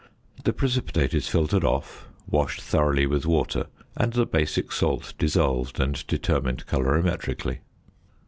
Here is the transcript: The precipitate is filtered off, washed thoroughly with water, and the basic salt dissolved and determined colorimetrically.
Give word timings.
The 0.45 0.51
precipitate 0.51 1.13
is 1.13 1.27
filtered 1.27 1.63
off, 1.63 2.09
washed 2.27 2.59
thoroughly 2.59 3.05
with 3.05 3.27
water, 3.27 3.67
and 3.95 4.13
the 4.13 4.25
basic 4.25 4.71
salt 4.71 5.13
dissolved 5.19 5.79
and 5.79 6.03
determined 6.07 6.65
colorimetrically. 6.65 7.59